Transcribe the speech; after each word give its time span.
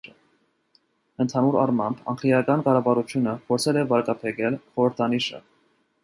Ընդհանուր 1.25 1.57
առմամբ, 1.63 1.99
անգլիական 2.13 2.63
կառավարությունը 2.67 3.33
փորձել 3.51 3.79
է 3.81 3.83
վարկաբեկել 3.91 4.57
խորհրդանիշը։ 4.63 5.43